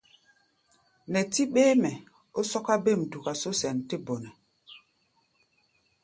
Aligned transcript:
Nɛtí 1.11 1.43
ɓéémɛ 1.53 1.91
ó 2.39 2.41
sɔ́ká 2.49 2.75
bêm 2.85 3.01
duka 3.11 3.31
só 3.41 3.49
sɛn 3.59 3.77
tɛ́ 3.87 3.99
bɔnɛ. 4.05 4.29